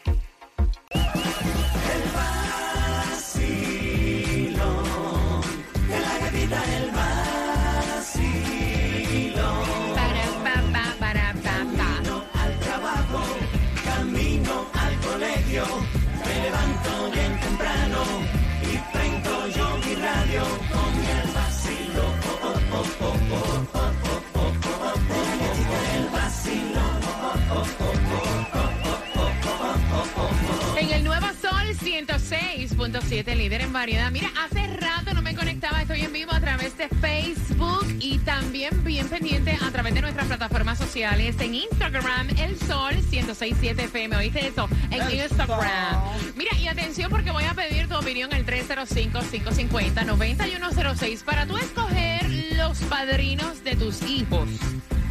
106.7, 32.77 33.35
líder 33.35 33.61
en 33.61 33.73
variedad. 33.73 34.11
Mira, 34.11 34.29
hace 34.45 34.67
rato 34.67 35.15
no 35.15 35.23
me 35.23 35.35
conectaba, 35.35 35.81
estoy 35.81 36.01
en 36.01 36.13
vivo 36.13 36.31
a 36.31 36.39
través 36.39 36.77
de 36.77 36.87
Facebook 36.89 37.87
y 37.99 38.19
también 38.19 38.83
bien 38.83 39.09
pendiente 39.09 39.57
a 39.59 39.71
través 39.71 39.95
de 39.95 40.01
nuestras 40.01 40.27
plataformas 40.27 40.77
sociales 40.77 41.35
en 41.39 41.55
Instagram, 41.55 42.29
El 42.37 42.55
Sol 42.59 42.93
106.7 42.93 43.85
FM. 43.85 44.15
¿Oíste 44.17 44.45
eso? 44.47 44.69
En 44.91 45.01
El 45.01 45.15
Instagram. 45.15 45.93
Sol. 45.93 46.33
Mira, 46.35 46.55
y 46.59 46.67
atención 46.67 47.09
porque 47.09 47.31
voy 47.31 47.45
a 47.45 47.55
pedir 47.55 47.87
tu 47.87 47.95
opinión 47.95 48.31
al 48.31 48.45
305-550-9106 48.45 51.23
para 51.23 51.47
tú 51.47 51.57
escoger 51.57 52.29
los 52.55 52.77
padrinos 52.81 53.63
de 53.63 53.75
tus 53.75 54.03
hijos. 54.03 54.47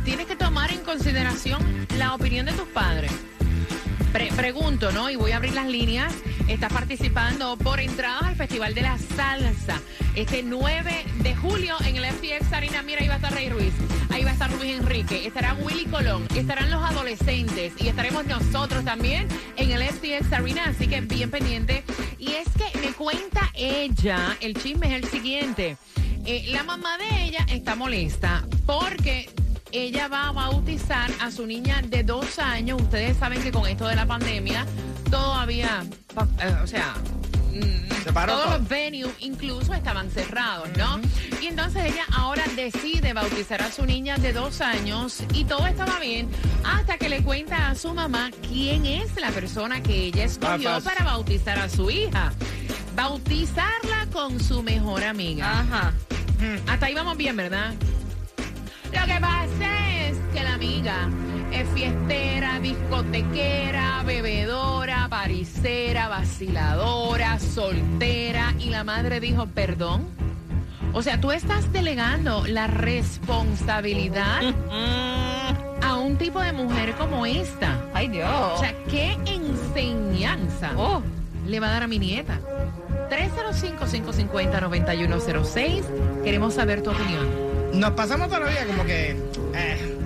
Tienes 0.05 0.27
que 0.27 0.37
tomar 0.37 0.71
en 0.71 0.85
consideración 0.85 1.89
la 1.99 2.15
opinión 2.15 2.47
de 2.47 2.53
tus 2.53 2.69
padres. 2.69 3.11
Pre- 4.17 4.33
pregunto, 4.33 4.93
¿no? 4.93 5.11
Y 5.11 5.17
voy 5.17 5.33
a 5.33 5.37
abrir 5.37 5.53
las 5.53 5.67
líneas. 5.67 6.11
Estás 6.49 6.73
participando 6.73 7.59
por 7.59 7.81
entradas 7.81 8.23
al 8.23 8.35
Festival 8.35 8.73
de 8.75 8.81
la 8.81 8.97
Salsa. 8.97 9.83
Este 10.15 10.43
9 10.43 11.05
de 11.19 11.37
julio 11.37 11.77
en 11.85 11.97
el 11.97 12.07
FTX 12.07 12.51
Arena. 12.51 12.81
Mira, 12.81 13.03
ahí 13.03 13.09
va 13.09 13.15
a 13.15 13.17
estar 13.17 13.35
Rey 13.35 13.51
Ruiz. 13.51 13.75
Ahí 14.09 14.25
va 14.25 14.31
a 14.31 14.33
estar 14.33 14.51
Luis 14.53 14.75
Enrique. 14.75 15.27
Estará 15.27 15.53
Willy 15.53 15.85
Colón. 15.85 16.27
Estarán 16.35 16.71
los 16.71 16.83
adolescentes. 16.83 17.75
Y 17.79 17.89
estaremos 17.89 18.25
nosotros 18.25 18.87
también 18.87 19.29
en 19.59 19.71
el 19.71 19.83
FTX 19.83 20.33
Arena. 20.33 20.65
Así 20.65 20.87
que 20.89 20.99
bien 21.03 21.31
pendiente. 21.31 21.85
Y 22.19 22.33
es 22.33 22.49
que 22.57 22.79
me 22.79 22.95
cuenta 22.95 23.51
ella, 23.55 24.35
el 24.41 24.55
chisme 24.55 24.87
es 24.97 25.05
el 25.05 25.11
siguiente. 25.11 25.77
Eh, 26.25 26.47
la 26.53 26.63
mamá 26.63 26.97
de 26.97 27.25
ella 27.25 27.45
está 27.51 27.75
molesta 27.75 28.47
porque 28.65 29.29
ella 29.79 30.09
va 30.09 30.29
a 30.29 30.33
bautizar 30.33 31.11
a 31.21 31.31
su 31.31 31.47
niña 31.47 31.83
de 31.83 32.03
dos 32.03 32.39
años. 32.39 32.81
Ustedes 32.83 33.17
saben 33.17 33.43
que 33.43 33.51
con 33.53 33.67
esto 33.67 33.87
de 33.87 33.97
la 33.97 34.07
pandemia 34.07 34.67
todavía, 35.11 35.85
eh, 36.41 36.55
o 36.63 36.67
sea, 36.67 36.95
mm, 37.53 38.05
Se 38.05 38.13
paró 38.13 38.33
todos 38.33 38.45
todo. 38.47 38.59
los 38.59 38.69
venues 38.69 39.13
incluso 39.21 39.75
estaban 39.75 40.11
cerrados, 40.11 40.69
¿no? 40.77 41.01
Y 41.41 41.47
entonces 41.47 41.85
ella 41.93 42.05
ahora 42.13 42.45
decide 42.55 43.13
bautizar 43.13 43.63
a 43.63 43.71
su 43.73 43.85
niña 43.87 44.17
de 44.19 44.33
dos 44.33 44.61
años 44.61 45.19
y 45.33 45.45
todo 45.45 45.67
estaba 45.67 45.99
bien 46.01 46.29
hasta 46.65 46.99
que 46.99 47.09
le 47.09 47.23
cuenta 47.23 47.69
a 47.71 47.75
su 47.75 47.93
mamá 47.95 48.31
quién 48.49 48.87
es 48.87 49.15
la 49.21 49.31
persona 49.31 49.83
que 49.83 50.07
ella 50.07 50.25
escogió 50.25 50.71
Papas. 50.71 50.85
para 50.85 51.05
bautizar 51.05 51.59
a 51.59 51.69
su 51.69 51.91
hija. 51.91 52.33
Bautizarla 52.95 54.07
con 54.13 54.41
su 54.41 54.63
mejor 54.63 55.05
amiga. 55.05 55.61
Ajá. 55.61 55.93
Hasta 56.67 56.87
ahí 56.87 56.95
vamos 56.95 57.17
bien, 57.17 57.37
¿verdad? 57.37 57.75
Lo 58.93 59.05
que 59.07 59.21
pasa 59.21 60.09
es 60.09 60.17
que 60.33 60.43
la 60.43 60.55
amiga 60.55 61.09
es 61.53 61.69
fiestera, 61.71 62.59
discotequera, 62.61 64.03
bebedora, 64.05 65.07
paricera, 65.09 66.09
vaciladora, 66.09 67.39
soltera 67.39 68.53
y 68.59 68.71
la 68.71 68.83
madre 68.85 69.21
dijo, 69.21 69.47
perdón. 69.47 70.07
O 70.93 71.03
sea, 71.03 71.21
tú 71.21 71.31
estás 71.31 71.73
delegando 71.73 72.45
la 72.47 72.67
responsabilidad 72.69 74.41
a 75.83 75.97
un 75.97 76.17
tipo 76.17 76.41
de 76.41 76.53
mujer 76.53 76.95
como 76.95 77.27
esta. 77.27 77.79
Ay, 77.93 78.09
Dios. 78.09 78.31
O 78.55 78.59
sea, 78.59 78.73
¿qué 78.91 79.19
enseñanza 79.27 80.71
Oh. 80.77 81.03
le 81.47 81.61
va 81.61 81.69
a 81.69 81.73
dar 81.73 81.83
a 81.83 81.87
mi 81.87 81.99
nieta? 81.99 82.41
305-550-9106. 83.11 85.83
Queremos 86.25 86.55
saber 86.55 86.83
tu 86.83 86.91
opinión. 86.91 87.46
Nos 87.77 87.91
pasamos 87.93 88.29
toda 88.29 88.41
la 88.41 88.47
vida 88.51 88.65
como 88.67 88.85
que 88.85 89.11
eh, 89.55 89.97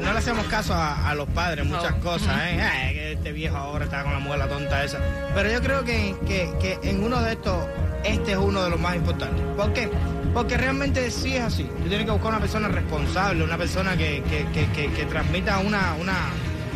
no 0.00 0.12
le 0.12 0.18
hacemos 0.18 0.46
caso 0.46 0.74
a, 0.74 1.08
a 1.10 1.14
los 1.14 1.28
padres, 1.30 1.66
muchas 1.66 1.96
No. 1.96 2.00
cosas, 2.00 2.36
¿eh? 2.44 2.60
Ay, 2.62 2.98
este 2.98 3.32
viejo 3.32 3.56
ahora 3.56 3.84
está 3.86 4.02
con 4.04 4.12
la 4.12 4.18
muela 4.20 4.48
tonta 4.48 4.84
esa. 4.84 4.98
Pero 5.34 5.50
yo 5.50 5.60
creo 5.60 5.84
que, 5.84 6.14
que- 6.26 6.52
que 6.60 6.78
en 6.88 7.02
uno 7.02 7.20
de 7.20 7.32
estos 7.32 7.66
este 8.04 8.32
es 8.32 8.38
uno 8.38 8.62
de 8.62 8.70
los 8.70 8.78
más 8.80 8.94
importantes. 8.94 9.40
¿Por 9.56 9.72
qué? 9.72 9.90
Porque 10.32 10.56
realmente 10.56 11.10
sí 11.10 11.34
es 11.36 11.42
así. 11.42 11.64
Tú 11.64 11.88
tienes 11.88 12.04
que 12.06 12.12
buscar 12.12 12.30
una 12.30 12.40
persona 12.40 12.68
responsable, 12.68 13.42
una 13.42 13.58
persona 13.58 13.96
que, 13.96 14.22
que, 14.30 14.46
que, 14.52 14.70
que, 14.72 14.92
que 14.92 15.04
transmita 15.06 15.58
una, 15.58 15.94
una, 16.00 16.12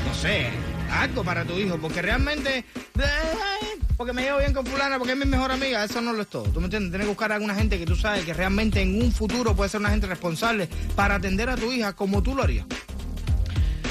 no 0.09 0.15
sé, 0.15 0.49
algo 0.91 1.23
para 1.23 1.45
tu 1.45 1.53
hijo. 1.59 1.77
Porque 1.79 2.03
realmente, 2.03 2.65
ay, 2.99 3.72
porque 3.97 4.13
me 4.13 4.23
llevo 4.23 4.39
bien 4.39 4.53
con 4.53 4.67
fulana, 4.67 4.99
porque 4.99 5.13
es 5.13 5.19
mi 5.19 5.25
mejor 5.25 5.53
amiga, 5.53 5.85
eso 5.85 6.01
no 6.01 6.13
lo 6.13 6.23
es 6.23 6.29
todo. 6.29 6.45
¿Tú 6.45 6.61
me 6.61 6.67
entiendes? 6.67 6.91
Tienes 6.91 7.07
que 7.07 7.11
buscar 7.11 7.33
a 7.33 7.37
alguna 7.37 7.55
gente 7.55 7.79
que 7.79 7.87
tú 7.87 7.97
sabes 7.97 8.25
que 8.25 8.35
realmente 8.35 8.81
en 8.81 9.03
un 9.03 9.13
futuro 9.13 9.55
puede 9.55 9.71
ser 9.71 9.81
una 9.81 9.91
gente 9.91 10.07
responsable 10.07 10.69
para 10.97 11.17
atender 11.17 11.49
a 11.51 11.57
tu 11.57 11.73
hija 11.73 11.93
como 11.93 12.23
tú 12.23 12.35
lo 12.35 12.43
harías. 12.43 12.67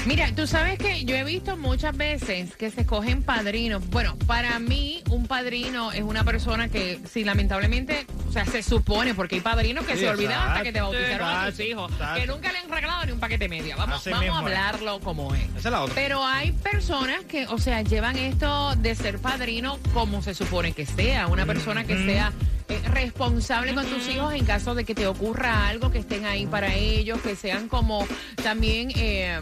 Mira, 0.04 0.34
tú 0.34 0.48
sabes 0.48 0.78
que 0.78 1.04
yo 1.04 1.14
he 1.14 1.22
visto 1.22 1.56
muchas 1.56 1.96
veces 1.96 2.56
que 2.56 2.70
se 2.70 2.80
escogen 2.80 3.22
padrinos. 3.22 3.88
Bueno, 3.88 4.16
para 4.26 4.58
mí 4.58 5.00
un 5.10 5.28
padrino 5.28 5.92
es 5.92 6.02
una 6.02 6.24
persona 6.24 6.68
que, 6.68 6.98
si 7.08 7.22
lamentablemente, 7.22 8.04
o 8.28 8.32
sea, 8.32 8.44
se 8.44 8.64
supone, 8.64 9.14
porque 9.14 9.36
hay 9.36 9.40
padrinos 9.42 9.86
que 9.86 9.94
Sí, 9.94 10.00
se 10.00 10.08
olvidan 10.08 10.32
hasta 10.32 10.44
exacto, 10.44 10.64
que 10.64 10.72
te 10.72 10.80
bautizaron 10.80 11.28
a 11.28 11.32
tus 11.32 11.60
exacto, 11.60 11.62
hijos, 11.62 11.92
exacto. 11.92 12.20
que 12.20 12.26
nunca 12.26 12.52
le 12.52 12.58
han 12.58 12.68
regalado 12.68 13.06
ni 13.06 13.12
un 13.12 13.20
paquete 13.20 13.48
media. 13.48 13.76
Vamos, 13.76 14.00
Así 14.00 14.10
vamos 14.10 14.22
a 14.22 14.24
mismo 14.24 14.38
hablarlo 14.38 15.00
como 15.00 15.34
es. 15.36 15.44
Esa 15.56 15.68
es 15.68 15.72
la 15.72 15.82
otra. 15.82 15.94
Pero 15.94 16.24
hay 16.24 16.50
personas 16.50 17.24
que, 17.24 17.46
o 17.46 17.58
sea, 17.58 17.82
llevan 17.82 18.18
esto 18.18 18.74
de 18.76 18.96
ser 18.96 19.20
padrino 19.20 19.78
como 19.94 20.20
se 20.20 20.34
supone 20.34 20.72
que 20.72 20.84
sea. 20.84 21.28
Una 21.28 21.46
persona 21.46 21.84
que 21.84 21.96
sea 22.04 22.32
eh, 22.68 22.80
responsable 22.88 23.72
con 23.74 23.86
tus 23.86 24.08
hijos 24.08 24.34
en 24.34 24.44
caso 24.44 24.74
de 24.74 24.84
que 24.84 24.96
te 24.96 25.06
ocurra 25.06 25.68
algo, 25.68 25.92
que 25.92 25.98
estén 25.98 26.24
ahí 26.24 26.46
para 26.46 26.74
ellos, 26.74 27.20
que 27.20 27.36
sean 27.36 27.68
como 27.68 28.04
también 28.42 28.90
eh, 28.96 29.40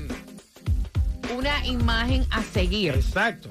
una 1.37 1.65
imagen 1.67 2.27
a 2.31 2.43
seguir. 2.43 2.95
Exacto. 2.95 3.49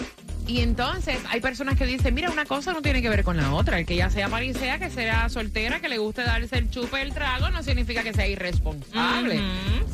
Y 0.48 0.62
entonces 0.62 1.20
hay 1.30 1.42
personas 1.42 1.78
que 1.78 1.86
dicen, 1.86 2.14
mira, 2.16 2.32
una 2.32 2.46
cosa 2.46 2.74
no 2.74 2.82
tiene 2.82 3.02
que 3.04 3.10
ver 3.10 3.24
con 3.24 3.38
la 3.38 3.54
otra. 3.54 3.78
El 3.80 3.86
que 3.86 3.96
ya 3.96 4.10
sea 4.10 4.30
parisea, 4.30 4.80
que 4.80 4.90
sea 4.90 5.30
soltera, 5.30 5.80
que 5.80 5.90
le 5.90 6.00
guste 6.00 6.24
darse 6.24 6.58
el 6.58 6.72
chupe 6.72 7.02
el 7.02 7.14
trago, 7.14 7.50
no 7.52 7.62
significa 7.62 8.02
que 8.02 8.14
sea 8.14 8.28
irresponsable. 8.28 9.40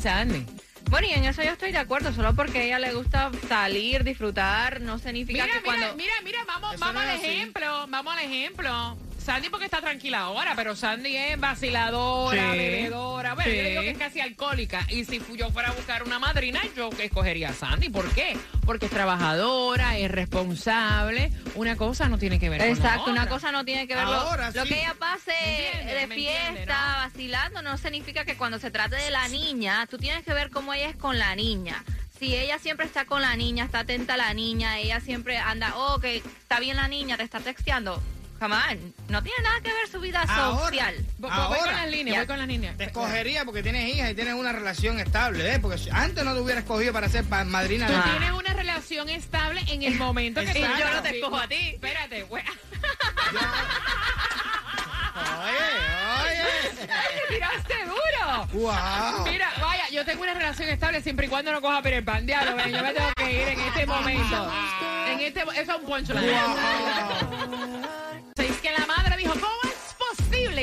Sandy. 0.02 0.46
Bueno, 0.90 1.08
y 1.10 1.14
en 1.14 1.26
eso 1.26 1.42
yo 1.44 1.50
estoy 1.52 1.72
de 1.72 1.80
acuerdo, 1.80 2.14
solo 2.14 2.36
porque 2.36 2.60
a 2.60 2.64
ella 2.64 2.80
le 2.80 2.94
gusta 2.94 3.32
salir, 3.50 4.04
disfrutar, 4.04 4.82
no 4.82 5.00
significa 5.00 5.44
Mira, 5.44 5.56
que 5.56 5.62
mira, 5.62 5.76
cuando... 5.80 5.96
mira, 5.98 6.14
mira, 6.24 6.40
vamos, 6.48 6.76
Eso 6.76 6.80
vamos 6.86 7.04
no 7.04 7.10
al 7.10 7.18
así. 7.18 7.26
ejemplo, 7.26 7.88
vamos 7.90 8.14
al 8.16 8.24
ejemplo. 8.24 8.98
Sandy 9.26 9.50
porque 9.50 9.66
está 9.66 9.82
tranquila 9.82 10.20
ahora, 10.20 10.54
pero 10.56 10.76
Sandy 10.76 11.16
es 11.18 11.40
vaciladora, 11.40 12.52
Sí. 12.52 12.58
bebedora. 12.60 13.34
Bueno, 13.34 13.50
yo 13.52 13.62
Sí. 13.64 13.70
digo 13.70 13.82
que 13.82 13.90
es 13.90 13.98
casi 13.98 14.20
alcohólica. 14.22 14.86
Y 14.90 15.04
si 15.06 15.20
yo 15.36 15.50
fuera 15.52 15.70
a 15.70 15.72
buscar 15.74 16.04
una 16.04 16.20
madrina, 16.20 16.62
yo 16.76 16.90
escogería 17.00 17.50
a 17.50 17.54
Sandy. 17.54 17.90
¿Por 17.90 18.08
qué? 18.14 18.38
Porque 18.66 18.86
es 18.86 18.92
trabajadora, 18.92 19.98
es 19.98 20.12
responsable. 20.12 21.32
Una 21.56 21.76
cosa 21.76 22.08
no 22.08 22.18
tiene 22.20 22.40
que 22.40 22.50
ver 22.50 22.60
con 22.60 22.68
la 22.70 22.74
Exacto, 22.76 23.10
una 23.12 23.22
otra. 23.24 23.34
cosa 23.34 23.52
no 23.52 23.66
tiene 23.66 23.88
que 23.88 23.96
ver. 23.96 24.06
Lo, 24.06 24.14
Ahora 24.14 24.52
lo 24.52 24.64
sí. 24.64 24.70
que 24.70 24.80
ella 24.80 24.96
pase 25.00 25.32
de 25.32 26.08
fiesta, 26.08 26.48
entiende, 26.48 26.66
¿no? 26.68 26.74
vacilando, 26.74 27.62
no 27.64 27.78
significa 27.78 28.26
que 28.26 28.36
cuando 28.38 28.60
se 28.60 28.70
trate 28.72 28.96
de 28.96 29.10
la 29.12 29.28
niña, 29.28 29.88
tú 29.88 29.98
tienes 29.98 30.24
que 30.24 30.34
ver 30.34 30.52
cómo 30.52 30.74
ella 30.74 30.90
es 30.90 30.96
con 30.96 31.18
la 31.18 31.36
niña. 31.36 31.84
Si 32.20 32.36
ella 32.36 32.60
siempre 32.60 32.86
está 32.86 33.06
con 33.06 33.22
la 33.22 33.36
niña, 33.36 33.66
está 33.66 33.80
atenta 33.80 34.14
a 34.14 34.18
la 34.18 34.34
niña, 34.34 34.78
ella 34.78 35.00
siempre 35.02 35.38
anda, 35.38 35.74
oh, 35.76 36.00
que 36.00 36.18
está 36.18 36.60
bien 36.60 36.78
la 36.78 36.88
niña, 36.88 37.18
te 37.18 37.24
está 37.24 37.40
texteando. 37.40 38.02
Come 38.40 38.54
on, 38.56 38.94
no 39.08 39.24
tiene 39.24 39.42
nada 39.44 39.62
que 39.62 39.74
ver 39.74 39.88
su 39.90 40.00
vida 40.02 40.22
Ahora. 40.28 40.66
social. 40.66 40.96
Voy, 41.18 41.30
voy 41.30 41.40
con 41.40 41.40
Ahora. 41.58 41.72
las 41.72 41.90
líneas, 41.90 42.14
Ya. 42.16 42.20
voy 42.22 42.28
con 42.28 42.38
las 42.38 42.48
líneas. 42.48 42.78
Te 42.78 42.84
escogería 42.84 43.46
porque 43.46 43.64
tienes 43.64 43.96
hija 43.96 44.12
y 44.12 44.14
tienes 44.16 44.34
una 44.34 44.52
relación 44.52 45.00
estable, 45.00 45.42
¿ves? 45.44 45.60
Porque 45.60 45.80
antes 45.92 46.24
no 46.26 46.34
te 46.34 46.42
hubiera 46.42 46.60
escogido 46.60 46.92
para 46.92 47.08
ser 47.08 47.24
pa- 47.26 47.46
madrina 47.46 47.88
Tú 47.88 47.94
de 47.94 48.02
tienes 48.02 48.32
una 48.32 48.54
relación 48.54 49.08
estable 49.10 49.62
en 49.70 49.84
el 49.84 49.96
momento 49.96 50.42
que 50.42 50.52
Exacto. 50.52 50.78
Y 50.78 50.80
yo 50.82 50.94
no 50.94 51.02
te 51.02 51.10
escojo 51.18 51.38
a 51.38 51.48
ti. 51.48 51.56
Espérate, 51.76 52.24
güey. 52.24 52.44
Oye, 55.16 56.42
oye. 56.42 56.44
Tiraste 57.30 57.74
duro. 57.86 58.48
Wow. 58.54 59.26
Mira, 59.32 59.50
vaya, 59.62 59.88
yo 59.90 60.04
tengo 60.06 60.24
una 60.24 60.34
relación 60.34 60.68
estable 60.70 61.02
siempre 61.02 61.28
y 61.28 61.30
cuando 61.30 61.52
no 61.54 61.62
coja 61.62 61.82
Peter 61.82 62.04
Pan. 62.04 62.26
Diablo, 62.26 62.56
ven, 62.58 62.72
yo 62.74 62.82
me 62.84 62.94
tengo 62.94 63.12
que 63.16 63.32
ir 63.32 63.48
en 63.48 63.60
este 63.62 63.86
momento. 63.86 64.52
En 65.08 65.20
este, 65.22 65.42
eso 65.42 65.52
es 65.54 65.70
un 65.70 65.86
punchline. 65.86 66.24
Es 66.26 66.36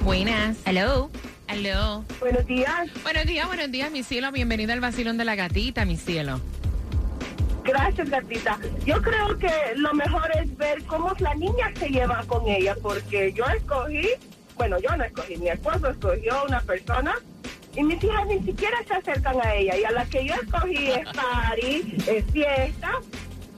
Buenas. 0.02 0.56
Hello. 0.64 1.10
Hello. 1.48 2.04
Buenos 2.20 2.46
días. 2.46 2.90
Buenos 3.02 3.26
días, 3.26 3.46
buenos 3.46 3.70
días, 3.70 3.90
mi 3.90 4.02
cielo. 4.02 4.32
Bienvenida 4.32 4.72
al 4.72 4.80
Basilón 4.80 5.18
de 5.18 5.24
la 5.24 5.34
Gatita, 5.34 5.84
mi 5.84 5.96
cielo. 5.96 6.40
Gracias, 7.64 8.10
gatita. 8.10 8.58
Yo 8.84 9.00
creo 9.00 9.38
que 9.38 9.50
lo 9.76 9.94
mejor 9.94 10.30
es 10.36 10.54
ver 10.56 10.84
cómo 10.84 11.12
la 11.18 11.34
niña 11.34 11.72
se 11.78 11.88
lleva 11.88 12.22
con 12.26 12.46
ella, 12.46 12.76
porque 12.82 13.32
yo 13.32 13.44
escogí, 13.46 14.08
bueno, 14.56 14.78
yo 14.78 14.94
no 14.96 15.04
escogí, 15.04 15.36
mi 15.36 15.48
esposo 15.48 15.88
escogió 15.88 16.44
una 16.46 16.60
persona 16.60 17.14
y 17.74 17.82
mis 17.82 18.02
hijas 18.04 18.26
ni 18.26 18.42
siquiera 18.42 18.76
se 18.86 18.94
acercan 18.94 19.36
a 19.42 19.54
ella. 19.54 19.76
Y 19.78 19.84
a 19.84 19.92
la 19.92 20.04
que 20.04 20.26
yo 20.26 20.34
escogí 20.34 20.90
es 20.90 21.08
party, 21.14 21.96
es 22.06 22.24
fiesta 22.32 23.00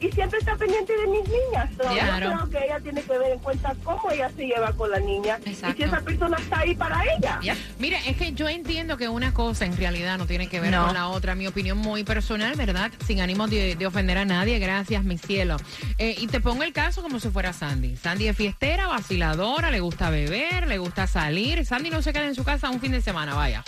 y 0.00 0.10
siempre 0.12 0.38
está 0.38 0.54
pendiente 0.56 0.92
de 0.94 1.06
mis 1.06 1.22
niñas. 1.28 1.70
So, 1.76 1.88
Claro. 1.88 2.30
Yo 2.30 2.36
creo 2.36 2.50
que 2.50 2.66
ella 2.66 2.80
tiene 2.80 3.02
que 3.02 3.18
ver 3.18 3.32
en 3.32 3.38
cuenta 3.38 3.74
cómo 3.82 4.10
ella 4.10 4.30
se 4.36 4.46
lleva 4.46 4.72
con 4.72 4.90
la 4.90 5.00
niña 5.00 5.38
y 5.44 5.50
Exacto. 5.50 5.76
si 5.76 5.82
esa 5.84 6.00
persona 6.00 6.36
está 6.38 6.58
ahí 6.60 6.74
para 6.74 7.02
ella. 7.16 7.40
Mira, 7.78 7.98
es 8.06 8.16
que 8.16 8.32
yo 8.32 8.48
entiendo 8.48 8.96
que 8.96 9.08
una 9.08 9.32
cosa 9.32 9.64
en 9.64 9.76
realidad 9.76 10.18
no 10.18 10.26
tiene 10.26 10.48
que 10.48 10.60
ver 10.60 10.70
No. 10.72 10.84
con 10.86 10.94
la 10.94 11.08
otra. 11.08 11.34
Mi 11.34 11.46
opinión 11.46 11.78
muy 11.78 12.04
personal, 12.04 12.54
¿verdad? 12.56 12.90
Sin 13.06 13.20
ánimo 13.20 13.46
de, 13.48 13.74
de 13.74 13.86
ofender 13.86 14.18
a 14.18 14.24
nadie. 14.24 14.58
Gracias, 14.58 15.02
mi 15.04 15.16
cielo. 15.18 15.56
Eh, 15.98 16.14
y 16.18 16.26
te 16.26 16.40
pongo 16.40 16.62
el 16.62 16.72
caso 16.72 17.00
como 17.02 17.18
si 17.20 17.30
fuera 17.30 17.52
Sandy. 17.52 17.96
Sandy 17.96 18.28
es 18.28 18.36
fiestera, 18.36 18.86
vaciladora, 18.88 19.70
le 19.70 19.80
gusta 19.80 20.10
beber, 20.10 20.66
le 20.66 20.78
gusta 20.78 21.06
salir. 21.06 21.64
Sandy 21.64 21.90
no 21.90 22.02
se 22.02 22.12
queda 22.12 22.26
en 22.26 22.34
su 22.34 22.44
casa 22.44 22.68
un 22.70 22.80
fin 22.80 22.92
de 22.92 23.00
semana, 23.00 23.34
vaya. 23.34 23.64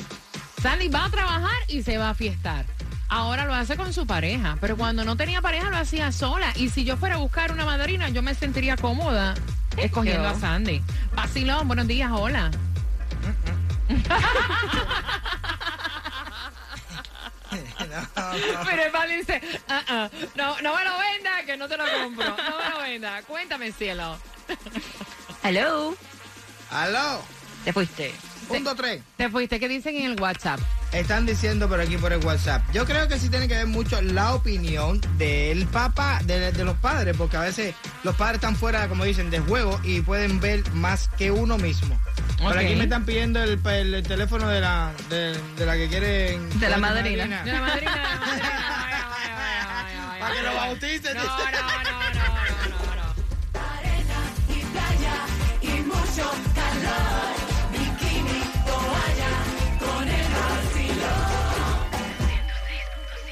Sandy 0.62 0.88
va 0.88 1.04
a 1.06 1.10
trabajar 1.10 1.56
y 1.68 1.82
se 1.82 1.96
va 1.98 2.10
a 2.10 2.14
fiestar. 2.14 2.66
Ahora 3.10 3.46
lo 3.46 3.54
hace 3.54 3.76
con 3.76 3.92
su 3.92 4.06
pareja, 4.06 4.58
pero 4.60 4.76
cuando 4.76 5.04
no 5.04 5.16
tenía 5.16 5.40
pareja 5.40 5.70
lo 5.70 5.76
hacía 5.78 6.12
sola. 6.12 6.52
Y 6.56 6.68
si 6.68 6.84
yo 6.84 6.96
fuera 6.96 7.14
a 7.14 7.18
buscar 7.18 7.52
una 7.52 7.64
madrina, 7.64 8.08
yo 8.10 8.22
me 8.22 8.34
sentiría 8.34 8.76
cómoda 8.76 9.34
escogiendo 9.76 10.28
a 10.28 10.34
Sandy. 10.38 10.82
Vacilón, 11.14 11.66
buenos 11.68 11.86
días, 11.86 12.10
hola. 12.12 12.50
Pero 18.66 18.82
el 18.84 18.90
padre 18.90 19.16
dice, 19.16 19.40
"Ah, 19.68 19.82
ah, 19.88 20.10
no, 20.34 20.60
no 20.60 20.74
me 20.76 20.84
lo 20.84 20.98
venda, 20.98 21.44
que 21.46 21.56
no 21.56 21.68
te 21.68 21.76
lo 21.76 21.84
compro. 22.02 22.26
No 22.28 22.58
me 22.58 22.70
lo 22.70 22.78
venda. 22.80 23.22
Cuéntame, 23.22 23.72
cielo. 23.72 24.18
Hello. 25.42 25.94
Aló, 26.70 27.22
Te 27.64 27.72
fuiste. 27.72 28.14
punto 28.46 28.74
3. 28.74 29.02
Te 29.16 29.30
fuiste, 29.30 29.58
¿qué 29.58 29.68
dicen 29.68 29.96
en 29.96 30.10
el 30.12 30.20
WhatsApp? 30.20 30.60
Están 30.92 31.26
diciendo 31.26 31.68
por 31.68 31.80
aquí 31.80 31.98
por 31.98 32.12
el 32.14 32.24
WhatsApp. 32.24 32.62
Yo 32.72 32.86
creo 32.86 33.08
que 33.08 33.18
sí 33.18 33.28
tiene 33.28 33.46
que 33.46 33.54
ver 33.54 33.66
mucho 33.66 34.00
la 34.00 34.34
opinión 34.34 35.00
del 35.18 35.66
papá, 35.66 36.20
de, 36.24 36.50
los 36.64 36.76
padres, 36.78 37.14
porque 37.16 37.36
a 37.36 37.40
veces 37.40 37.74
los 38.04 38.16
padres 38.16 38.36
están 38.36 38.56
fuera, 38.56 38.88
como 38.88 39.04
dicen, 39.04 39.28
de 39.28 39.38
juego 39.40 39.78
y 39.84 40.00
pueden 40.00 40.40
ver 40.40 40.68
más 40.72 41.08
que 41.18 41.30
uno 41.30 41.58
mismo. 41.58 42.00
Por 42.40 42.56
aquí 42.56 42.74
me 42.74 42.84
están 42.84 43.04
pidiendo 43.04 43.42
el, 43.42 43.60
teléfono 44.02 44.48
de 44.48 44.60
la, 44.60 44.92
de, 45.10 45.66
la 45.66 45.74
que 45.74 45.88
quieren. 45.88 46.58
De 46.58 46.70
la 46.70 46.78
madrina. 46.78 47.42
De 47.44 47.52
la 47.52 47.60
madrina. 47.60 48.04
Para 50.18 50.34
que 50.34 50.42
lo 50.42 50.54
bauticen. 50.54 51.16
No, 51.16 51.22
no, 51.22 51.28
no, 51.28 51.38
no, 51.84 52.10
no, 52.14 52.94
no. 52.96 53.08
Y 54.54 54.60
playa 54.62 55.26
y 55.60 55.80
mucho 55.82 56.47